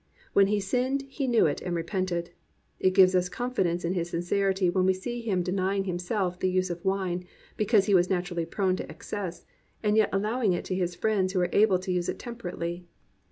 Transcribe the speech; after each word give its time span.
When 0.33 0.47
he 0.47 0.59
sinned 0.59 1.03
he 1.09 1.27
knew 1.27 1.45
it 1.45 1.61
and 1.61 1.75
repented. 1.75 2.31
It 2.79 2.95
gives 2.95 3.13
us 3.13 3.29
confidence 3.29 3.85
in 3.85 3.93
his 3.93 4.09
sincerity 4.09 4.67
when 4.67 4.87
we 4.87 4.95
see 4.95 5.21
him 5.21 5.43
deny 5.43 5.75
ing 5.75 5.83
himself 5.83 6.39
the 6.39 6.49
use 6.49 6.71
of 6.71 6.83
wine 6.83 7.27
because 7.55 7.85
he 7.85 7.93
was 7.93 8.09
naturally 8.09 8.47
prone 8.47 8.75
to 8.77 8.89
excess, 8.89 9.45
and 9.83 9.95
yet 9.95 10.09
allowing 10.11 10.53
it 10.53 10.65
to 10.65 10.75
his 10.75 10.95
friends 10.95 11.33
who 11.33 11.39
were 11.39 11.49
able 11.53 11.77
to 11.77 11.91
use 11.91 12.09
it 12.09 12.17
temperately. 12.17 12.87